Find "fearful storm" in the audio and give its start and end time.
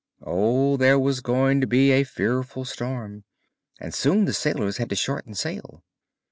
2.03-3.23